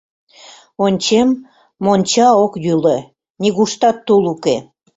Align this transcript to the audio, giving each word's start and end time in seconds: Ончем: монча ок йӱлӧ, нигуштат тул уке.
Ончем: 0.85 1.29
монча 1.83 2.27
ок 2.43 2.53
йӱлӧ, 2.65 2.97
нигуштат 3.41 3.97
тул 4.05 4.23
уке. 4.33 4.55